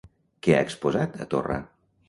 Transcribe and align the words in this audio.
Què 0.47 0.55
ha 0.55 0.63
exposat 0.69 1.21
a 1.27 1.31
Torra? 1.35 1.63